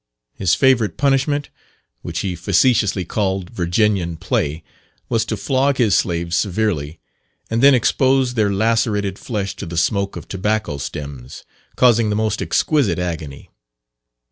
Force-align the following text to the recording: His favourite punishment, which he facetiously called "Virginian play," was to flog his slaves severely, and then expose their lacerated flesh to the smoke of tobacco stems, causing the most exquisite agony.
His 0.33 0.55
favourite 0.55 0.97
punishment, 0.97 1.51
which 2.01 2.21
he 2.21 2.35
facetiously 2.35 3.05
called 3.05 3.51
"Virginian 3.51 4.17
play," 4.17 4.63
was 5.09 5.25
to 5.25 5.37
flog 5.37 5.77
his 5.77 5.93
slaves 5.93 6.35
severely, 6.35 6.99
and 7.51 7.61
then 7.61 7.75
expose 7.75 8.33
their 8.33 8.51
lacerated 8.51 9.19
flesh 9.19 9.55
to 9.57 9.67
the 9.67 9.77
smoke 9.77 10.15
of 10.15 10.27
tobacco 10.27 10.79
stems, 10.79 11.43
causing 11.75 12.09
the 12.09 12.15
most 12.15 12.41
exquisite 12.41 12.97
agony. 12.97 13.51